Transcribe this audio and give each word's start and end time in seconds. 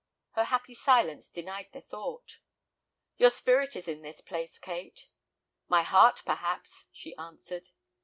Her 0.31 0.45
happy 0.45 0.73
silence 0.73 1.29
denied 1.29 1.67
the 1.73 1.79
thought. 1.81 2.39
"Your 3.17 3.29
spirit 3.29 3.75
is 3.75 3.87
in 3.87 4.01
the 4.01 4.11
place, 4.25 4.57
Kate." 4.57 5.09
"My 5.67 5.83
heart, 5.83 6.23
perhaps," 6.25 6.87
she 6.91 7.15
answered. 7.17 7.69